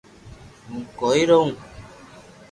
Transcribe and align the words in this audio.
ھون 0.67 0.81
ڪوئي 0.99 1.21
رووُ 1.29 1.47